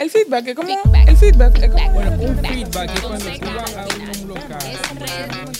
[0.00, 0.68] El feedback es como.
[0.68, 1.08] Feedback.
[1.08, 1.78] El feedback es como.
[1.78, 1.92] Feedback.
[1.92, 2.52] Bueno, un Feedback.
[2.52, 3.86] feedback es cuando tú vas a
[4.22, 4.58] un local.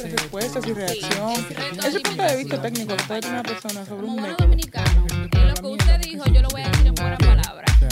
[0.01, 1.35] Es respuestas y reacción.
[1.37, 1.55] Sí.
[1.87, 4.37] Ese punto de vista técnico que puede tener una persona sobre Como un método.
[4.47, 5.07] dominicano,
[5.45, 7.71] lo que usted dijo, yo lo voy a decir en buenas palabras.
[7.83, 7.91] No.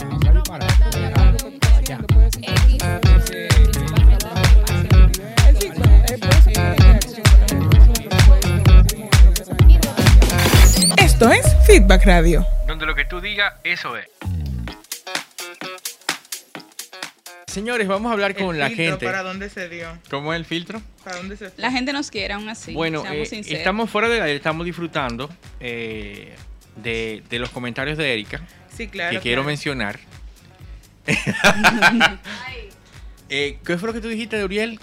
[5.47, 6.19] El feedback reacción,
[10.99, 12.47] Esto es Feedback Radio.
[12.67, 14.07] Donde lo que tú digas, eso es.
[17.49, 19.07] Señores, vamos a hablar con El la filtro, gente.
[19.07, 19.89] ¿Para dónde se dio?
[20.11, 20.83] ¿Cómo es el filtro?
[21.03, 21.55] ¿Para dónde se fue?
[21.63, 22.75] La gente nos quiere aún así.
[22.75, 23.59] bueno, seamos eh, sinceros.
[23.59, 25.31] estamos fuera del aire, estamos disfrutando
[25.61, 26.35] eh,
[26.77, 28.43] de, de los comentarios de Erika,
[28.77, 29.17] Sí, claro.
[29.17, 29.99] que quiero mencionar.
[33.31, 34.81] Eh, ¿Qué fue lo que tú dijiste de Uriel?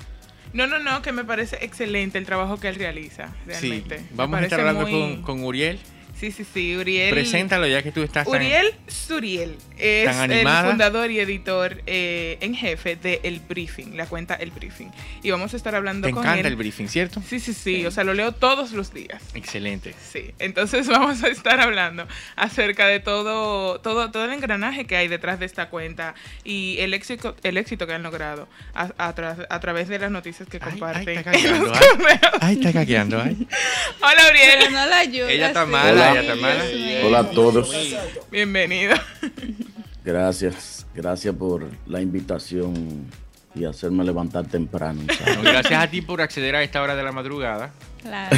[0.53, 3.97] No, no, no, que me parece excelente el trabajo que él realiza, Sí, realmente.
[4.01, 5.79] Me vamos a estar hablando muy- con, con Uriel.
[6.19, 7.09] Sí, sí, sí, Uriel.
[7.13, 12.37] Preséntalo ya que tú estás tan- Uriel Suriel es Tan el fundador y editor eh,
[12.39, 14.89] en jefe de El Briefing, la cuenta El Briefing.
[15.23, 16.45] Y vamos a estar hablando Te con encanta él.
[16.45, 17.21] el briefing, ¿cierto?
[17.27, 19.21] Sí, sí, sí, o sea, lo leo todos los días.
[19.33, 19.93] Excelente.
[20.11, 25.09] Sí, entonces vamos a estar hablando acerca de todo, todo, todo el engranaje que hay
[25.09, 29.45] detrás de esta cuenta y el éxito, el éxito que han logrado a, a tra-
[29.49, 31.09] a través de las noticias que comparten.
[31.09, 32.17] ay, está caqueando, ay.
[32.39, 33.47] Ay, está caqueando, ay.
[34.01, 34.71] Hola, Pero Uriel.
[34.73, 35.31] no la ayuda.
[35.31, 35.71] Ella está sí.
[35.71, 36.04] mala,
[37.03, 37.19] Hola.
[37.19, 37.71] a todos.
[38.31, 38.95] Bienvenido.
[40.03, 40.85] Gracias.
[40.93, 43.05] Gracias por la invitación
[43.53, 45.01] y hacerme levantar temprano.
[45.43, 48.37] Gracias a ti por acceder a esta hora de la madrugada Claro.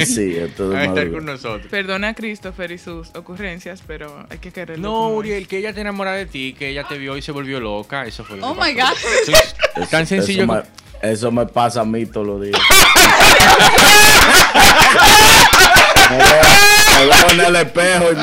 [0.04, 1.10] sí, esto de a estar madrugada.
[1.12, 1.66] con nosotros.
[1.70, 4.82] Perdona a Christopher y sus ocurrencias, pero hay que quererlo.
[4.86, 5.16] No, es.
[5.18, 8.04] Uriel, que ella te enamora de ti, que ella te vio y se volvió loca,
[8.04, 8.94] eso fue lo Oh que my pasó.
[8.94, 8.98] God.
[9.22, 10.42] Eso es Eso- tan sencillo.
[10.44, 10.62] Eso me,
[11.10, 12.60] eso me pasa a mí todos los días.
[16.10, 18.22] me, me veo en el espejo y me.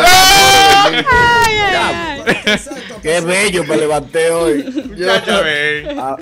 [1.72, 2.24] Ya,
[3.02, 4.66] Qué bello me levanté hoy.
[4.96, 6.18] Yo, a,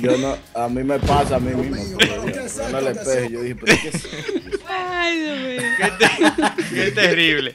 [0.00, 1.96] yo no, a mí me pasa a mí mismo.
[1.98, 2.22] veo
[2.68, 4.08] en el espejo y yo dije, pero ¿qué es eso?
[4.68, 5.62] Ay, Dios mío.
[5.78, 7.54] Qué, te- qué terrible.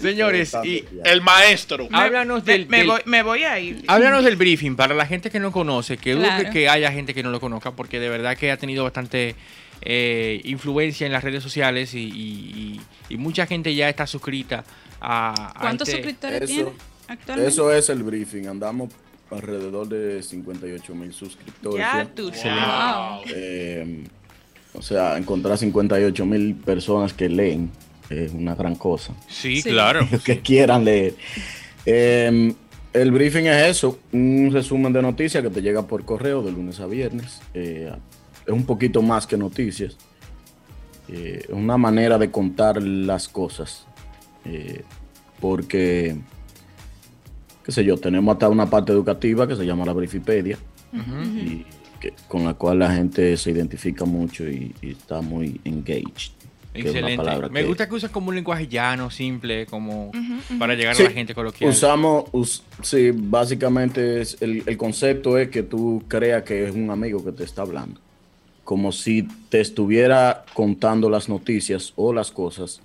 [0.00, 1.88] Señores, y El maestro.
[1.88, 3.82] Me- háblanos me, del, me voy, me voy a ir.
[3.86, 6.50] háblanos del briefing para la gente que no conoce, que dudo Claro.
[6.52, 9.34] que haya gente que no lo conozca, porque de verdad que ha tenido bastante
[9.82, 14.64] eh, influencia en las redes sociales y, y- y- y mucha gente ya está suscrita
[15.00, 16.70] a, a ¿Cuántos este- suscriptores Eso- tiene
[17.08, 17.50] actualmente?
[17.50, 18.46] Eso es el briefing.
[18.46, 18.90] Andamos
[19.30, 21.78] alrededor de 58 mil suscriptores.
[21.78, 23.22] Ya tú Wow.
[23.34, 24.04] Eh,
[24.74, 27.70] o sea, encontrar 58 mil personas que leen
[28.10, 29.14] es una gran cosa.
[29.28, 29.70] Sí, Sí.
[29.70, 30.06] claro.
[30.24, 31.14] que quieran leer.
[31.84, 32.54] Eh,
[32.92, 36.80] el briefing es eso, un resumen de noticias que te llega por correo de lunes
[36.80, 37.40] a viernes.
[37.54, 37.92] Eh,
[38.46, 39.96] es un poquito más que noticias.
[41.08, 43.86] Eh, es una manera de contar las cosas.
[44.44, 44.82] Eh,
[45.40, 46.16] porque,
[47.64, 50.58] qué sé yo, tenemos hasta una parte educativa que se llama la Briefipedia.
[50.94, 51.66] y
[52.00, 56.32] que- con la cual la gente se identifica mucho y, y está muy engaged.
[56.72, 57.16] Excelente.
[57.16, 60.10] palabra Me que- gusta que uses como un lenguaje llano, simple, como
[60.58, 61.70] para llegar Sí, a la gente coloquial.
[61.70, 66.90] Usamos, us- sí, básicamente es, el, el concepto es que tú creas que es un
[66.90, 68.00] amigo que te está hablando.
[68.66, 72.82] Como si te estuviera contando las noticias o las cosas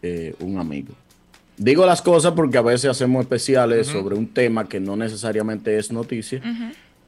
[0.00, 0.94] eh, un amigo.
[1.58, 5.90] Digo las cosas porque a veces hacemos especiales sobre un tema que no necesariamente es
[5.92, 6.40] noticia.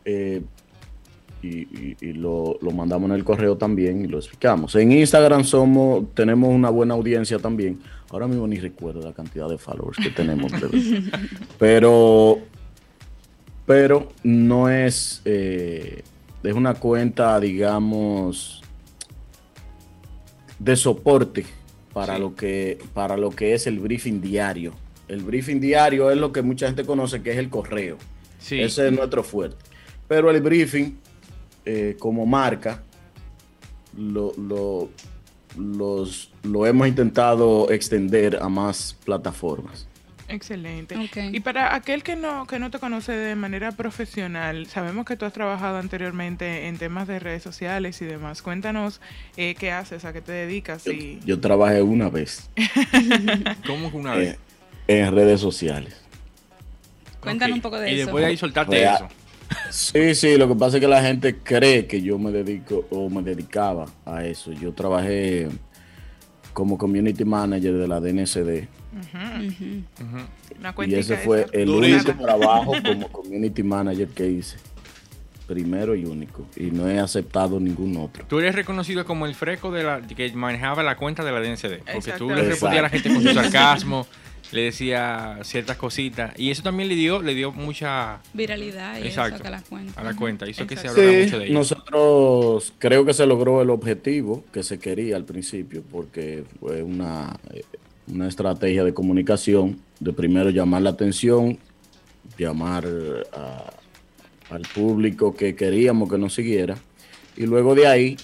[0.04, 0.42] eh,
[1.42, 4.74] y, y- y lo, lo mandamos en el correo también y lo explicamos.
[4.74, 7.78] En Instagram somos, tenemos una buena audiencia también.
[8.10, 10.50] Ahora mismo ni recuerdo la cantidad de followers que tenemos.
[10.52, 10.70] pero-
[11.58, 12.38] pero,
[13.66, 16.02] pero no es, eh,
[16.42, 18.62] es una cuenta, digamos,
[20.58, 21.44] de soporte
[21.92, 22.20] para, Sí.
[22.20, 24.72] lo que, para lo que es el briefing diario.
[25.08, 27.96] El briefing diario es lo que mucha gente conoce que es el correo.
[28.38, 28.60] Sí.
[28.60, 29.56] Ese es nuestro fuerte.
[30.08, 30.96] Pero el briefing,
[31.64, 32.82] eh, como marca,
[33.96, 34.88] lo, lo-
[35.58, 39.88] los, lo hemos intentado extender a más plataformas.
[40.28, 40.96] Excelente.
[41.32, 45.24] Y para aquel que no, que no te conoce de manera profesional, sabemos que tú
[45.24, 48.42] has trabajado anteriormente en temas de redes sociales y demás.
[48.42, 49.00] Cuéntanos
[49.36, 52.50] eh, qué haces, a qué te dedicas Yo, y yo trabajé una vez
[53.66, 54.38] ¿Cómo que una eh, vez?
[54.88, 55.94] en redes sociales.
[57.20, 58.00] Cuéntanos un poco de y eso.
[58.06, 58.94] después de ahí soltarte Real.
[58.94, 59.08] eso.
[59.70, 63.08] Sí, sí, lo que pasa es que la gente cree que yo me dedico o
[63.08, 64.52] me dedicaba a eso.
[64.52, 65.48] Yo trabajé
[66.56, 68.66] como community manager de la DNCD
[70.86, 71.50] y ese fue esa.
[71.52, 72.12] el Durísimo.
[72.12, 74.56] único trabajo como community manager que hice.
[75.46, 76.46] Primero y único.
[76.56, 78.24] Y no he aceptado ningún otro.
[78.26, 81.84] Tú eres reconocido como el freco de la, que manejaba la cuenta de la DNCD.
[81.92, 84.06] Porque tú le respondías a la gente con su sarcasmo.
[84.52, 86.32] le decía ciertas cositas.
[86.38, 89.36] Y eso también le dio, le dio mucha Viralidad y Exacto.
[89.36, 90.00] eso que la cuenta.
[90.00, 90.48] a la cuenta.
[90.48, 91.54] Hizo que se hablara Sí, mucho de ella.
[91.54, 97.38] nosotros creo que se logró el objetivo que se quería al principio, porque fue una,
[97.52, 97.62] eh,
[98.08, 101.58] una estrategia de comunicación, de primero llamar la atención,
[102.38, 102.84] llamar
[103.32, 103.72] a-
[104.54, 106.76] al público que queríamos que nos siguiera,
[107.36, 108.16] y luego de ahí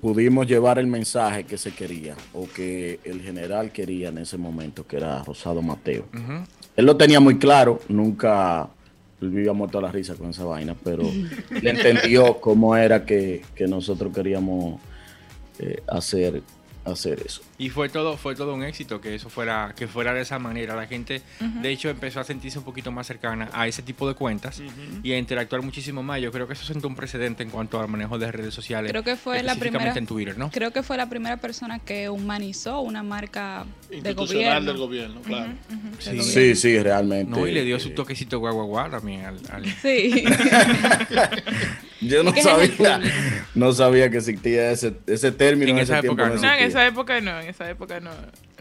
[0.00, 4.86] pudimos llevar el mensaje que se quería, o que el general quería en ese momento,
[4.86, 6.04] que era Rosado Mateo.
[6.76, 8.68] Él lo tenía muy claro, nunca
[9.20, 11.02] vivía muerto a la risa con esa vaina, pero
[11.50, 14.80] él entendió cómo era que, que nosotros queríamos
[15.58, 16.42] eh, hacer,
[16.92, 17.42] hacer eso.
[17.58, 20.74] Y fue todo, fue todo un éxito que eso fuera, que fuera de esa manera.
[20.76, 24.14] La gente, de hecho, empezó a sentirse un poquito más cercana a ese tipo de
[24.14, 24.62] cuentas
[25.02, 26.20] y a interactuar muchísimo más.
[26.20, 28.90] Yo creo que eso sentó un precedente en cuanto al manejo de redes sociales.
[28.90, 29.92] Creo que fue la primera.
[29.96, 30.50] en Twitter, ¿no?
[30.50, 34.72] Creo que fue la primera persona que humanizó una marca de Institucional gobierno.
[34.72, 35.52] del gobierno, claro.
[35.98, 36.22] Sí.
[36.22, 37.30] Sí, sí, realmente.
[37.30, 40.24] No, y le dio su eh, toquecito guau también al, al- Sí.
[42.00, 43.00] Yo no sabía,
[43.54, 46.22] no sabía que existía ese, ese término En en, esa tiempo.
[46.22, 46.42] época no.
[46.42, 48.10] No, en esa época no, en esa época no.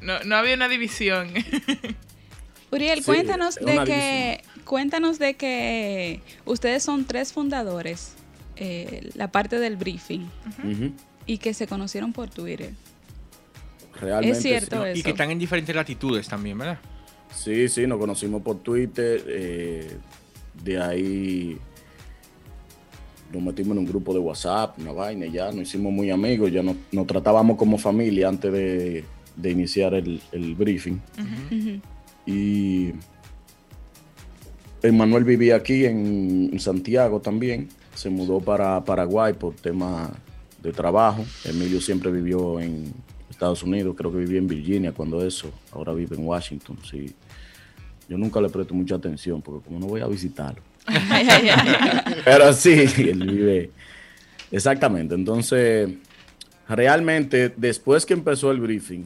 [0.01, 1.29] No, no había una división.
[2.71, 8.13] Uriel, Sí, cuéntanos de que cuéntanos de que ustedes son tres fundadores,
[8.57, 10.29] eh, la parte del briefing
[11.25, 12.71] y que se conocieron por Twitter.
[13.99, 14.89] Realmente Es cierto sí.
[14.89, 14.99] eso.
[14.99, 16.79] y que están en diferentes latitudes también, ¿verdad?
[17.33, 19.23] Sí, sí, nos conocimos por Twitter.
[19.27, 19.97] eh,
[20.63, 21.57] de ahí
[23.33, 26.63] nos metimos en un grupo de WhatsApp, una vaina, ya nos hicimos muy amigos, ya
[26.63, 29.03] nos, nos tratábamos como familia antes de,
[29.35, 30.99] de iniciar el, el briefing.
[31.17, 31.81] Ujú.
[32.25, 32.91] Y
[34.81, 40.11] Emanuel vivía aquí en, en Santiago también, se mudó para Paraguay por tema
[40.61, 41.25] de trabajo.
[41.43, 42.93] Emilio siempre vivió en
[43.29, 47.13] Estados Unidos, creo que vivía en Virginia cuando eso, ahora vive en Washington, sí.
[48.07, 50.61] Yo nunca le presto mucha atención porque como no voy a visitarlo.
[52.25, 53.71] Pero sí, él vive.
[54.51, 55.15] Exactamente.
[55.15, 55.89] Entonces,
[56.69, 59.05] realmente, después que empezó el briefing,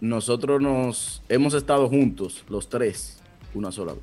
[0.00, 3.20] nosotros nos hemos estado juntos, los tres,
[3.54, 4.02] una sola vez.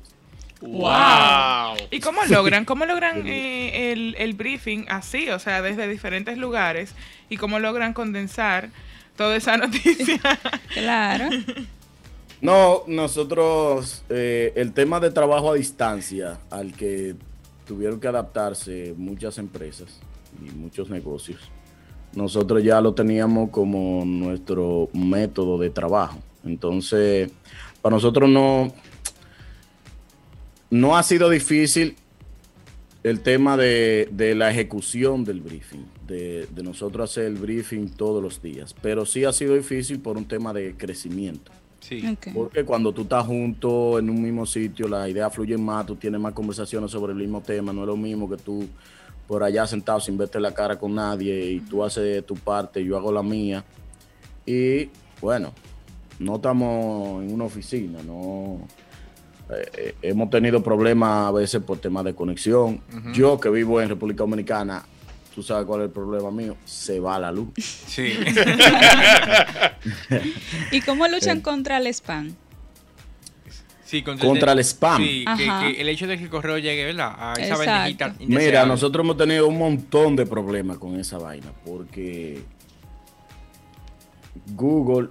[0.62, 1.88] ¡Wow!
[1.90, 2.64] ¿Y cómo logran?
[2.64, 5.30] ¿Cómo logran eh, el, el briefing así?
[5.30, 6.94] O sea, desde diferentes lugares.
[7.30, 8.70] ¿Y cómo logran condensar
[9.16, 10.20] toda esa noticia?
[10.74, 11.28] Claro.
[12.40, 17.14] No, nosotros, eh, el tema de trabajo a distancia al que
[17.66, 20.00] tuvieron que adaptarse muchas empresas
[20.40, 21.38] y muchos negocios,
[22.14, 26.18] nosotros ya lo teníamos como nuestro método de trabajo.
[26.42, 27.30] Entonces,
[27.82, 28.72] para nosotros no,
[30.70, 31.96] no ha sido difícil
[33.02, 38.22] el tema de, de la ejecución del briefing, de, de nosotros hacer el briefing todos
[38.22, 41.52] los días, pero sí ha sido difícil por un tema de crecimiento.
[41.80, 42.16] Sí.
[42.34, 46.20] Porque cuando tú estás junto en un mismo sitio, las ideas fluyen más, tú tienes
[46.20, 48.68] más conversaciones sobre el mismo tema, no es lo mismo que tú
[49.26, 52.96] por allá sentado sin verte la cara con nadie y tú haces tu parte, yo
[52.96, 53.64] hago la mía.
[54.44, 54.90] Y
[55.20, 55.52] bueno,
[56.18, 58.60] no estamos en una oficina, no
[59.50, 62.82] eh, eh, hemos tenido problemas a veces por temas de conexión.
[63.12, 64.84] Yo que vivo en República Dominicana,
[65.40, 67.48] tú sabes cuál es el problema mío, se va la luz.
[67.56, 68.12] Sí.
[70.70, 72.34] ¿Y cómo luchan contra el spam?
[73.86, 75.02] Sí, Contra el spam.
[75.02, 75.66] Sí, que, Ajá.
[75.66, 77.14] que el hecho de que el correo llegue, ¿verdad?
[77.18, 82.42] A esa bandejita Mira, nosotros hemos tenido un montón de problemas con esa vaina, porque
[84.54, 85.08] Google,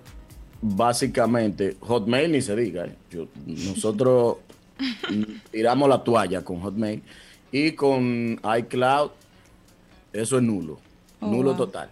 [0.62, 2.95] básicamente, Hotmail ni se diga, ¿eh?
[3.09, 4.38] Yo- nosotros
[5.51, 7.01] tiramos la toalla con Hotmail
[7.51, 9.09] y con iCloud,
[10.13, 10.79] eso es nulo,
[11.21, 11.57] Oh, nulo wow.
[11.57, 11.89] total.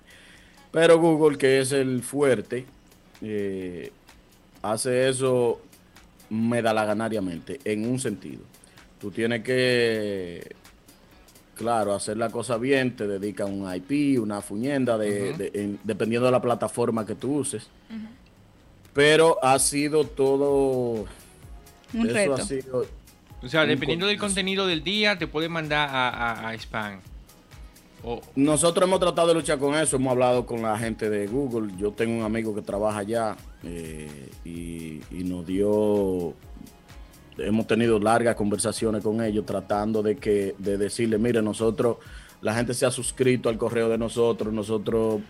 [0.72, 2.66] Pero Google, que es el fuerte,
[3.22, 3.92] eh,
[4.62, 5.62] hace eso
[6.30, 8.42] medalaganariamente, en un sentido.
[9.00, 10.56] Tú tienes que,
[11.56, 16.26] claro, hacer la cosa bien, te dedica un IP, una fuñenda, de, de- en- dependiendo
[16.26, 17.68] de la plataforma que tú uses.
[18.94, 21.06] Pero ha sido todo...
[21.94, 22.34] Un eso reto.
[22.34, 22.86] ha sido...
[23.44, 27.00] O sea, un dependiendo del contenido del día, te pueden mandar a, a, a spam.
[28.36, 31.74] Nosotros hemos tratado de luchar con eso, hemos hablado con la gente de Google.
[31.78, 36.34] Yo tengo un amigo que trabaja allá eh, y, y nos dio,
[37.38, 41.98] hemos tenido largas conversaciones con ellos tratando de que, de decirle, mire, nosotros,
[42.42, 45.22] la gente se ha suscrito al correo de nosotros, nosotros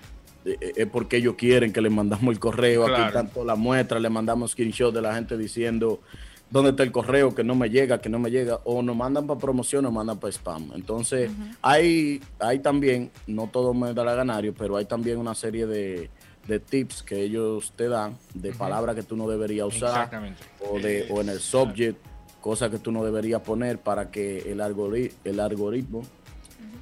[0.45, 2.95] eh, eh, es porque ellos quieren que le mandamos el correo, Claro.
[3.03, 5.99] aquí están todas las muestras, le mandamos screenshot de la gente diciendo
[6.49, 9.27] dónde está el correo, que no me llega, que no me llega, o nos mandan
[9.27, 10.71] para promoción o mandan para spam.
[10.75, 11.29] Entonces,
[11.61, 16.09] hay, hay también, no todo me da la ganario, pero hay también una serie de,
[16.47, 20.43] de tips que ellos te dan, de palabras que tú no deberías usar, Exactamente.
[20.61, 21.97] o, de, o en el subject,
[22.39, 26.01] cosas que tú no deberías poner para que el, algori- el algoritmo,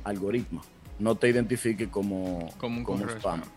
[0.03, 0.61] algoritmo
[0.99, 3.41] no te identifique como, Como un como correo spam.
[3.41, 3.54] spam.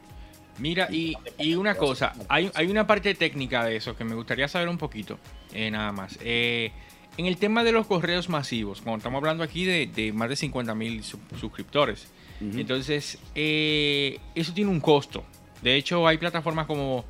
[0.58, 4.48] Mira, y, y una cosa, hay, hay una parte técnica de eso que me gustaría
[4.48, 5.18] saber un poquito,
[5.52, 6.18] eh, nada más.
[6.22, 6.72] Eh,
[7.16, 10.36] en el tema de los correos masivos, cuando estamos hablando aquí de, de más de
[10.36, 12.08] 50 mil suscriptores,
[12.40, 15.24] entonces eh, eso tiene un costo.
[15.60, 17.04] De hecho, hay plataformas como,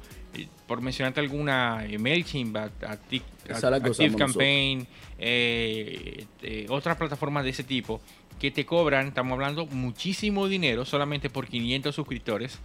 [0.67, 3.25] por mencionarte alguna, MailChimp, Active
[3.91, 4.87] usamos Campaign,
[6.71, 8.01] otras plataformas de ese tipo
[8.39, 12.59] que te cobran, estamos hablando, muchísimo dinero solamente por 500 suscriptores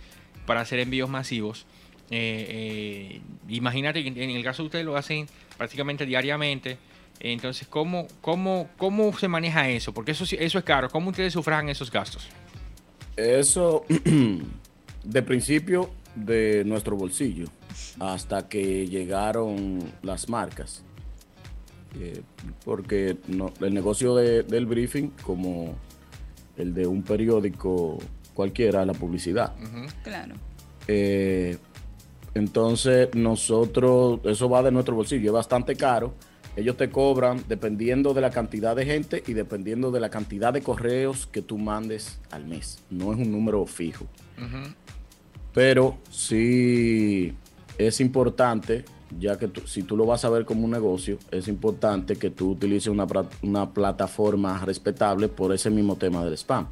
[0.46, 1.66] para hacer envíos masivos.
[2.12, 6.78] Eh, eh, imagínate que en el caso de ustedes lo hacen prácticamente diariamente.
[7.20, 9.94] Entonces, ¿cómo, cómo, cómo se maneja eso?
[9.94, 10.90] Porque eso, eso es caro.
[10.90, 12.28] ¿Cómo ustedes sufragan esos gastos?
[13.16, 13.86] Eso,
[15.04, 17.46] de principio, de nuestro bolsillo,
[18.00, 20.84] hasta que llegaron las marcas.
[22.00, 22.22] Eh,
[22.66, 23.16] porque
[23.62, 25.76] el negocio de- del briefing, como
[26.58, 28.00] el de un periódico
[28.34, 29.54] cualquiera, la publicidad.
[30.04, 30.36] Claro.
[30.88, 31.58] Eh,
[32.34, 36.14] entonces, nosotros, eso va de nuestro bolsillo, es bastante caro.
[36.56, 40.62] Ellos te cobran dependiendo de la cantidad de gente y dependiendo de la cantidad de
[40.62, 42.84] correos que tú mandes al mes.
[42.92, 44.06] No es un número fijo.
[45.54, 47.34] Pero sí
[47.78, 48.86] es importante,
[49.20, 52.30] ya que tú- si tú lo vas a ver como un negocio, es importante que
[52.30, 53.08] tú utilices una,
[53.74, 56.68] plataforma respetable por ese mismo tema del spam.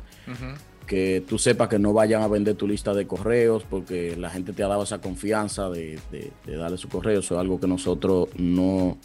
[0.88, 4.52] Que tú sepas que no vayan a vender tu lista de correos porque la gente
[4.52, 7.20] te ha dado esa confianza de, de- de darle su correo.
[7.20, 8.98] Eso es algo que nosotros no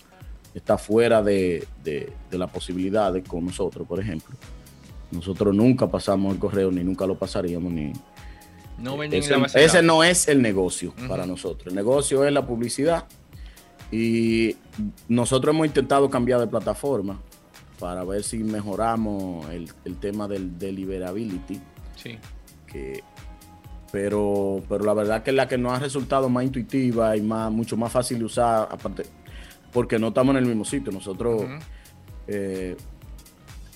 [0.54, 1.66] está fuera de,
[2.30, 4.35] la posibilidad de con nosotros, por ejemplo.
[5.12, 7.92] Nosotros nunca pasamos el correo, ni nunca lo pasaríamos, ni,
[8.78, 9.23] No venden
[9.54, 11.68] ese, no es el negocio para nosotros.
[11.68, 13.04] El negocio es la publicidad.
[13.92, 14.56] Y
[15.09, 17.21] nosotros hemos intentado cambiar de plataforma
[17.78, 21.61] para ver si mejoramos el, el tema del deliverability.
[21.95, 22.18] Sí.
[22.66, 23.02] Que,
[23.92, 27.50] pero, pero la verdad que es la que nos ha resultado más intuitiva y más,
[27.50, 29.04] mucho más fácil de usar, aparte,
[29.73, 30.92] porque no estamos en el mismo sitio.
[30.92, 31.45] Nosotros,
[32.26, 32.76] eh,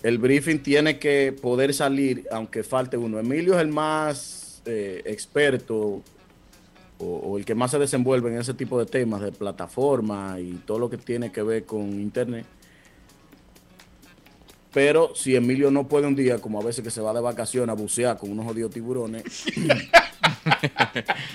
[0.03, 3.19] el briefing tiene que poder salir, aunque falte uno.
[3.19, 6.03] Emilio es el más eh, experto
[6.99, 10.53] o, o el que más se desenvuelve en ese tipo de temas de plataforma y
[10.67, 12.47] todo lo que tiene que ver con internet.
[14.73, 17.71] Pero si Emilio no puede un día, como a veces que se va de vacaciones
[17.71, 19.25] a bucear con unos jodidos tiburones,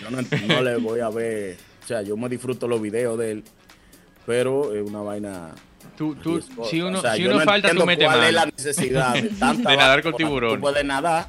[0.02, 1.58] yo no, no le voy a ver.
[1.84, 3.44] O sea, yo me disfruto los videos de él,
[4.26, 5.52] pero es una vaina.
[5.98, 8.46] Tú, tú, si uno, O sea, si uno no falta, tú metes ¿Cuál es la
[8.48, 10.56] necesidad de tanta De nadar con tiburón.
[10.56, 11.28] Tú puedes nadar,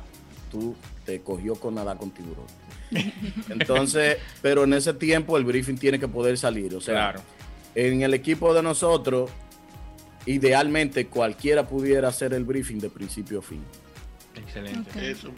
[0.51, 2.47] tú te cogió con nadar con tiburón.
[3.51, 6.75] Entonces, pero en ese tiempo el briefing tiene que poder salir.
[6.75, 7.21] O sea, Claro.
[7.75, 9.31] en el equipo de nosotros,
[10.27, 13.63] idealmente cualquiera pudiera hacer el briefing de principio a fin.
[14.35, 14.91] Excelente.
[14.91, 14.97] Ok.
[14.97, 15.31] Eso.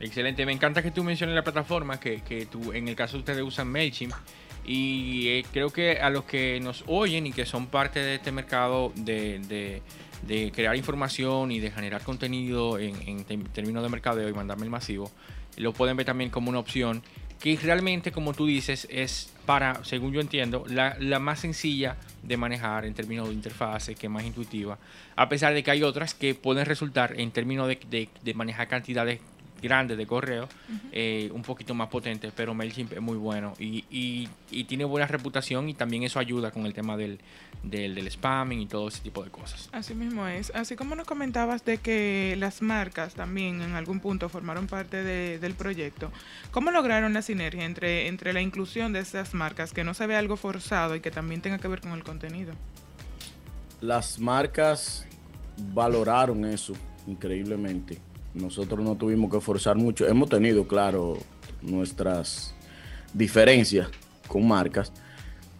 [0.00, 3.20] Excelente, me encanta que tú menciones la plataforma, que, que tú, en el caso de
[3.20, 4.12] ustedes usan MailChimp.
[4.66, 8.32] Y eh, creo que a los que nos oyen y que son parte de este
[8.32, 9.82] mercado de, de-
[10.26, 14.70] de crear información y de generar contenido en, en términos de mercadeo y mandarme el
[14.70, 15.10] masivo,
[15.58, 17.02] lo pueden ver también como una opción
[17.40, 22.36] que realmente, como tú dices, es para, según yo entiendo, la, la más sencilla de
[22.38, 24.78] manejar en términos de interfase, que es más intuitiva,
[25.16, 28.68] a pesar de que hay otras que pueden resultar en términos de, de- de manejar
[28.68, 29.20] cantidades
[29.64, 30.48] grandes de correo,
[30.92, 35.06] eh, un poquito más potentes, pero MailChimp es muy bueno y, y- y tiene buena
[35.08, 37.18] reputación y también eso ayuda con el tema del,
[37.64, 39.68] del, del spamming y todo ese tipo de cosas.
[39.72, 40.52] Así mismo es.
[40.54, 45.38] Así como nos comentabas de que las marcas también en algún punto formaron parte de-
[45.40, 46.12] del proyecto,
[46.52, 50.18] ¿cómo lograron la sinergia entre, entre la inclusión de esas marcas, que no se vea
[50.20, 52.52] algo forzado y que también tenga que ver con el contenido?
[53.80, 55.06] Las marcas
[55.74, 56.74] valoraron eso
[57.06, 57.98] increíblemente.
[58.34, 60.06] Nosotros no tuvimos que forzar mucho.
[60.06, 61.18] Hemos tenido, claro,
[61.62, 62.54] nuestras
[63.12, 63.88] diferencias
[64.28, 64.92] con marcas,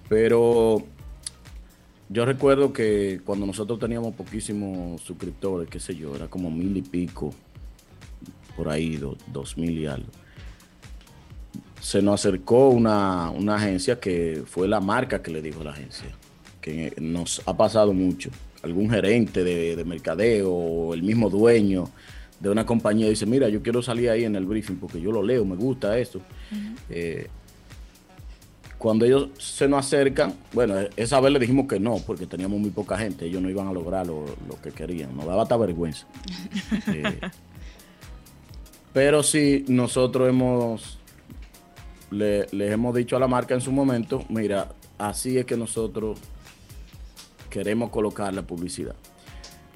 [0.09, 0.83] pero
[2.09, 6.83] yo recuerdo que cuando nosotros teníamos poquísimos suscriptores, qué sé yo, era como mil y
[6.83, 7.33] pico,
[8.57, 10.09] por ahí, do- dos mil y algo.
[11.81, 16.09] Se nos acercó una, agencia que fue la marca que le dijo a la agencia,
[16.61, 18.31] que nos ha pasado mucho.
[18.63, 21.91] Algún gerente de, de mercadeo el mismo dueño
[22.45, 25.23] de una compañía dice, mira, yo quiero salir ahí en el briefing porque yo lo
[25.23, 26.21] leo, me gusta esto.
[26.91, 27.27] Eh,
[28.79, 32.69] cuando ellos se nos acercan, bueno, esa vez le dijimos que no, porque teníamos muy
[32.71, 36.07] poca gente, ellos no iban a lograr lo, lo que querían, nos daba hasta vergüenza.
[36.89, 37.19] Eh,
[38.93, 40.99] pero sí, nosotros hemos
[42.11, 46.19] le- les hemos dicho a la marca en su momento, mira, así es que nosotros
[47.51, 48.95] queremos colocar la publicidad.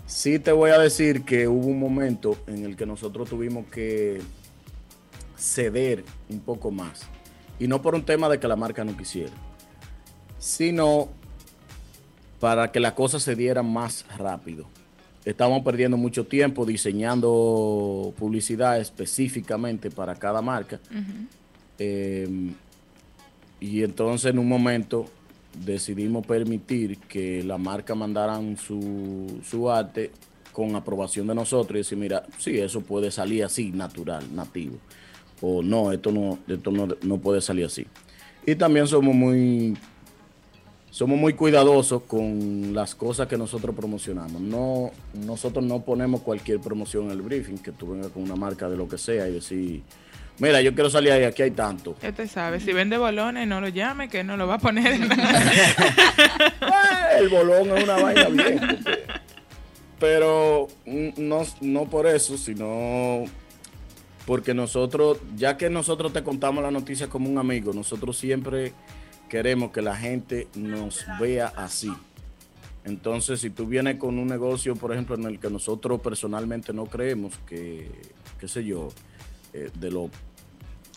[0.09, 4.23] Sí te voy a decir que hubo un momento en el que nosotros tuvimos que
[5.37, 7.03] ceder un poco más.
[7.59, 9.35] Y no por un tema de que la marca no quisiera,
[10.39, 11.11] sino
[12.41, 14.67] para que las cosas se dieran más rápido.
[15.27, 20.81] Estamos perdiendo mucho tiempo diseñando publicidad específicamente para cada marca.
[21.79, 22.55] Eh,
[23.61, 25.05] y entonces en un momento
[25.65, 30.11] decidimos permitir que la marca mandaran su, su arte
[30.53, 34.77] con aprobación de nosotros y decir, mira, sí, eso puede salir así, natural, nativo.
[35.41, 37.87] O no, esto no, esto no, no puede salir así.
[38.45, 39.77] Y también somos muy
[40.91, 44.41] somos muy cuidadosos con las cosas que nosotros promocionamos.
[44.41, 48.69] No, nosotros no ponemos cualquier promoción en el briefing, que tú vengas con una marca
[48.69, 49.83] de lo que sea y decir,
[50.39, 51.97] mira, yo quiero salir ahí, aquí hay tanto.
[52.03, 54.93] Ya te sabes, si vende bolones, no lo llame, que no lo va a poner.
[54.93, 55.09] en-
[57.19, 58.59] el bolón es una vaina bien.
[58.59, 59.03] porque-
[59.99, 60.69] Pero
[61.17, 63.25] no, no por eso, sino
[64.27, 68.73] porque nosotros, ya que nosotros te contamos la noticia como un amigo, nosotros siempre
[69.29, 71.93] queremos que la gente nos vea así.
[72.85, 76.87] Entonces, si tú vienes con un negocio, por ejemplo, en el que nosotros personalmente no
[76.87, 77.91] creemos que,
[78.39, 78.89] qué sé yo,
[79.53, 80.11] eh, de lo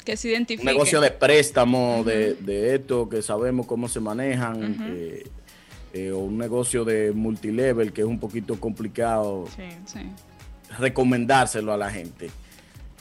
[0.06, 0.66] Que se un identifique.
[0.66, 5.24] negocio de préstamo, de, de esto, que sabemos cómo se manejan, eh,
[5.94, 9.64] eh, o un negocio de multilevel, que es un poquito complicado Sí.
[9.86, 10.00] Sí.
[10.80, 12.30] recomendárselo a la gente.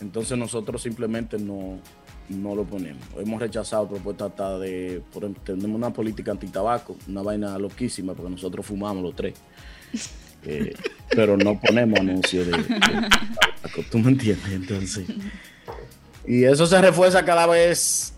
[0.00, 1.78] Entonces nosotros simplemente no,
[2.30, 3.02] no lo ponemos.
[3.18, 8.30] Hemos rechazado propuestas hasta de, por ejemplo, tenemos una política antitabaco, una vaina loquísima, porque
[8.30, 9.34] nosotros fumamos los tres.
[10.42, 10.72] Eh,
[11.10, 14.50] pero no ponemos anuncios de, de tabaco, ¿tú me entiendes?
[14.50, 15.04] Entonces,
[16.26, 18.12] y eso se refuerza cada vez,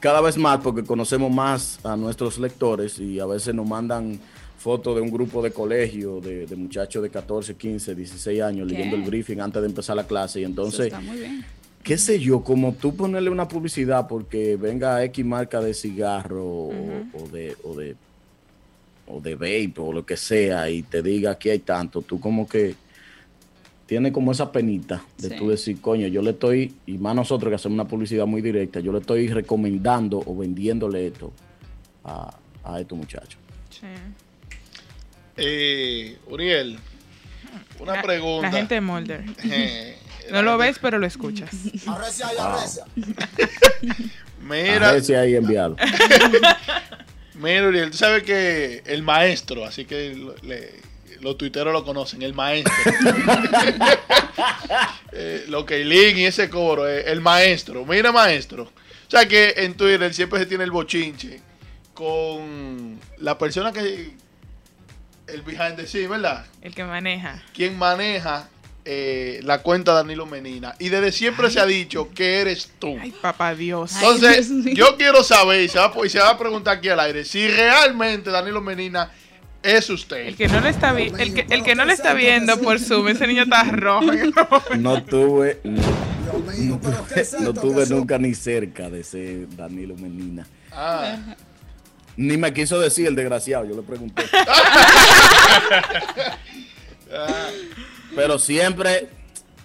[0.00, 4.18] cada vez más, porque conocemos más a nuestros lectores y a veces nos mandan
[4.58, 8.74] fotos de un grupo de colegio de, de muchachos de 14, 15, 16 años ¿Qué?
[8.74, 11.44] leyendo el briefing antes de empezar la clase y entonces está muy bien.
[11.82, 16.72] qué sé yo, como tú ponerle una publicidad porque venga X marca de cigarro o-
[17.14, 17.96] o, de o de
[19.08, 22.48] o de vape o lo que sea y te diga aquí hay tanto, tú como
[22.48, 22.76] que
[23.86, 25.36] tienes como esa penita de Sí.
[25.36, 28.80] tú decir, coño, yo le estoy, y más nosotros que hacemos una publicidad muy directa,
[28.80, 31.32] yo le estoy recomendando o vendiéndole esto
[32.04, 33.38] a, a estos muchachos.
[33.70, 33.86] Sí.
[35.36, 36.78] Eh, Uriel,
[37.80, 38.50] una La- pregunta.
[38.50, 39.24] La gente de Mulder.
[39.44, 39.96] Eh,
[40.30, 41.50] No lo ves, pero lo escuchas.
[41.86, 42.84] Arrecia y arrecia.
[44.42, 45.76] Mira, A ver si hay enviado.
[47.34, 50.80] mira, Uriel, tú sabes que el maestro, así que le-
[51.22, 52.72] los tuiteros lo conocen, el maestro.
[55.12, 57.86] eh, lo que Link y ese coro, eh, el maestro.
[57.86, 58.64] Mira, maestro.
[58.64, 61.40] O sea que en Twitter siempre se tiene el bochinche
[61.94, 64.20] con la persona que.
[65.28, 66.44] El behind the scene, ¿verdad?
[66.60, 67.42] El que maneja.
[67.54, 68.48] quien maneja
[68.84, 70.74] eh, la cuenta de Danilo Menina.
[70.80, 72.98] Y desde siempre se ha dicho que eres tú.
[73.00, 73.94] Ay, papá Dios.
[73.94, 76.88] Ay, Entonces, Dios yo quiero saber, y se, va, y se va a preguntar aquí
[76.88, 79.12] al aire, si realmente Danilo Menina
[79.62, 80.26] es usted.
[80.26, 82.78] El que no le está vi- el que, el que no le está viendo por
[82.80, 84.06] Zoom, ese niño está rojo.
[84.78, 89.46] No tuve, no, Dios mío, pero qué es no tuve nunca ni cerca de ese
[89.56, 90.46] Danilo Menina.
[90.72, 91.16] Ah,
[92.16, 94.24] Ni me quiso decir el desgraciado, yo le pregunté.
[98.14, 99.08] Pero siempre,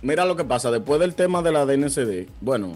[0.01, 2.73] mira lo que pasa, después del tema de la DNCD, bueno,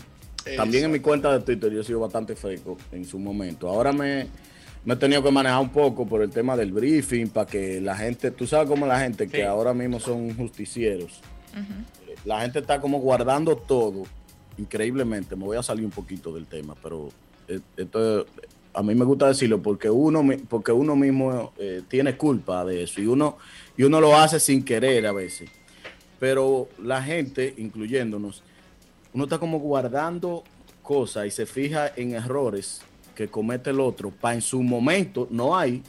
[0.58, 3.70] también en mi cuenta de Twitter yo he sido bastante freco en su momento.
[3.70, 4.28] Ahora me,
[4.84, 7.96] me he tenido que manejar un poco por el tema del briefing, para que la
[7.96, 11.22] gente, tú sabes cómo la gente que ahora mismo son justicieros,
[12.26, 14.04] la gente está como guardando todo,
[14.58, 15.36] increíblemente.
[15.36, 17.10] Me voy a salir un poquito del tema, pero
[17.48, 18.26] eh, esto
[18.74, 23.02] a mí me gusta decirlo porque uno, porque uno mismo eh, tiene culpa de eso
[23.02, 23.38] y uno,
[23.76, 25.50] y uno lo hace sin querer a veces.
[26.20, 28.44] Pero la gente, incluyéndonos,
[29.14, 30.44] uno está como guardando
[30.82, 32.82] cosas y se fija en errores
[33.26, 35.84] que comete el otro para en su momento, no hay,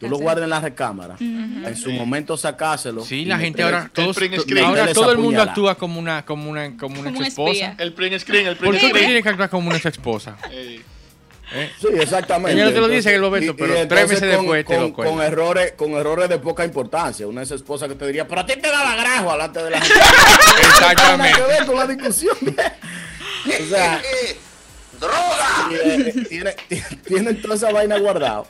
[0.00, 3.04] tú lo guardas en la recámara, en su momento sacárselo.
[3.04, 4.64] Sí, la gente ahora, todos, print to- screen.
[4.64, 7.50] ahora todo esa el mundo actúa como una, como una, como una Como ex esposa.
[7.52, 7.74] espía.
[7.78, 9.06] el print screen, el ¿Por print qué tú screen.
[9.06, 10.36] tienes que actuar como una ex esposa?
[10.50, 10.80] Eh,
[11.56, 11.70] ¿Eh?
[11.80, 12.52] Sí, exactamente.
[12.54, 14.64] Ella no te lo dice en el momento, y- pero y tres meses con- después
[14.66, 15.14] te con, lo cuenta.
[15.14, 17.26] con errores, con errores de poca importancia.
[17.28, 19.62] Una de esas esposas que te diría, pero a ti te da la grajo delante
[19.62, 20.00] de la gente.
[20.60, 21.32] Exactamente.
[21.38, 22.36] Nada que ver con la discusión.
[22.46, 24.02] o sea,
[24.98, 25.53] ¡Droga!
[25.68, 26.54] Tiene, tiene,
[27.06, 28.46] tienen toda esa vaina guardado.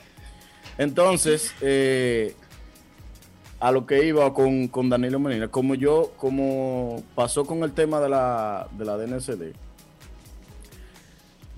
[0.78, 2.34] Entonces, eh,
[3.60, 8.00] a lo que iba con, con Danilo Medina, como yo, como pasó con el tema
[8.00, 9.54] de la, de la DNCD,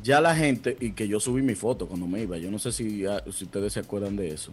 [0.02, 2.70] ya la gente, y que yo subí mi foto cuando me iba, yo no sé
[2.72, 4.52] si, ah, si ustedes se acuerdan de eso.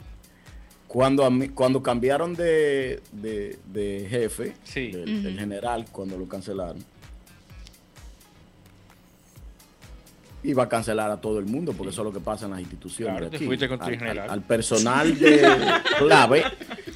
[0.87, 4.91] Cuando, a mí- cuando cambiaron de, de- de jefe, Sí.
[4.91, 6.83] del, del general, cuando lo cancelaron,
[10.43, 12.59] iba a cancelar a todo el mundo, porque eso es lo que pasa en las
[12.59, 13.13] instituciones.
[13.15, 13.45] Claro, aquí.
[13.93, 14.19] al, general.
[14.25, 15.41] al- al personal de
[15.99, 16.43] clave.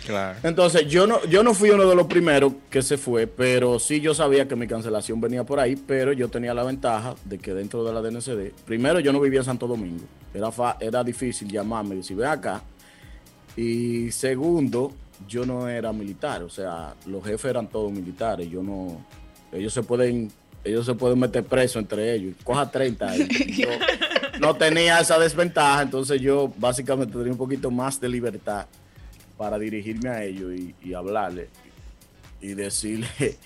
[0.05, 0.37] Claro.
[0.43, 3.99] Entonces, yo no, yo no fui uno de los primeros que se fue, pero sí
[4.01, 7.53] yo sabía que mi cancelación venía por ahí, pero yo tenía la ventaja de que
[7.53, 11.49] dentro de la DNCD, primero yo no vivía en Santo Domingo, era, fa- era difícil
[11.49, 12.61] llamarme y decir, ven acá,
[13.55, 14.93] y segundo,
[15.27, 19.03] yo no era militar, o sea, los jefes eran todos militares, yo no,
[19.51, 20.31] ellos se pueden,
[20.67, 23.27] ellos se pueden meter preso entre ellos, coja 30 ahí.
[23.29, 23.69] Y yo
[24.39, 28.65] no tenía esa desventaja, entonces yo básicamente tenía un poquito más de libertad
[29.37, 31.49] para dirigirme a ellos y, y hablarle
[32.41, 33.07] y decirle,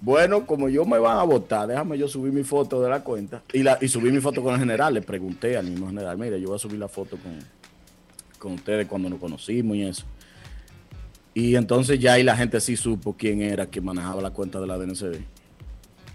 [0.00, 3.42] bueno, como yo me van a votar, déjame yo subir mi foto de la cuenta
[3.52, 6.40] y, la, y subí mi foto con el general, le pregunté al mismo general, mire,
[6.40, 7.38] yo voy a subir la foto con,
[8.38, 10.04] con ustedes cuando nos conocimos y eso.
[11.34, 14.66] Y entonces ya ahí la gente sí supo quién era que manejaba la cuenta de
[14.66, 15.20] la DNCD.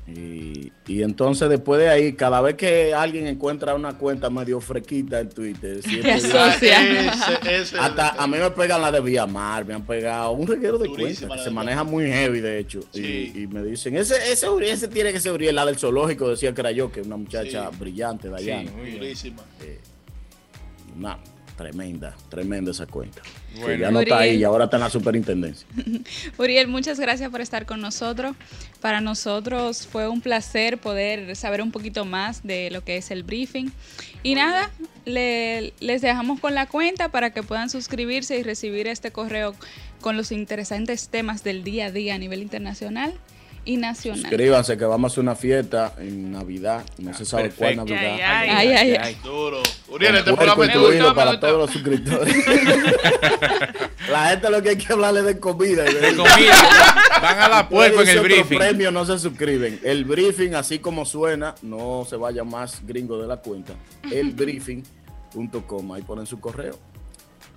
[0.05, 5.21] Y, y entonces después de ahí, cada vez que alguien encuentra una cuenta medio fresquita
[5.21, 5.79] en Twitter,
[7.79, 11.29] hasta a mí me pegan la de Viamar, me han pegado un reguero de cuentas
[11.37, 12.81] que se maneja muy heavy, de hecho.
[12.91, 13.31] Sí.
[13.35, 16.53] Y, y me dicen, ese, ese, ese tiene que ser Uriel, la del zoológico, decía
[16.53, 17.77] que era yo, que es una muchacha Sí.
[17.79, 18.71] brillante, Dayana.
[18.71, 18.99] muy bien.
[18.99, 19.43] Durísima.
[20.97, 21.17] Una
[21.55, 23.21] tremenda, tremenda esa cuenta.
[23.53, 23.81] Que Bueno.
[23.81, 25.67] ya no está ahí y ahora está en la superintendencia.
[26.37, 28.35] Uriel, muchas gracias por estar con nosotros.
[28.81, 33.23] Para nosotros fue un placer poder saber un poquito más de lo que es el
[33.23, 33.71] briefing.
[34.23, 34.71] Y nada,
[35.05, 39.55] le- les dejamos con la cuenta para que puedan suscribirse y recibir este correo
[40.01, 43.13] con los interesantes temas del día a día a nivel internacional
[43.65, 44.21] y nacional.
[44.21, 46.83] Suscríbanse que vamos a hacer una fiesta en Navidad.
[46.97, 47.77] No se sabe cuál.
[47.77, 47.99] Navidad.
[48.21, 49.61] Ay, Ay, ay, Duro.
[49.87, 51.15] Uriel, este programa es tuyo.
[51.15, 51.47] para gustó.
[51.47, 52.35] todos los suscriptores.
[54.11, 55.89] la gente lo que hay que hablarle de comida.
[55.89, 56.55] y De comida.
[57.21, 58.57] Van a la puerco en el briefing.
[58.57, 59.79] premio no se suscriben.
[59.83, 63.73] El briefing, así como suena, no se vaya más gringo de la cuenta.
[64.11, 65.91] Elbriefing.com.
[65.93, 66.77] Ahí ponen su correo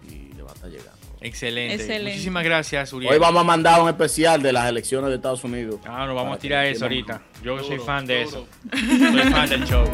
[0.08, 0.95] y le va a estar llegando.
[1.20, 1.74] Excelente.
[1.74, 2.10] Excelente.
[2.10, 3.12] Muchísimas gracias, Uriel.
[3.12, 5.80] Hoy vamos a mandar un especial de las elecciones de Estados Unidos.
[5.84, 7.22] Ah, nos vamos a tirar eso ahorita.
[7.42, 8.46] Yo soy fan de duro.
[8.72, 8.78] eso.
[9.12, 9.84] Soy fan del show.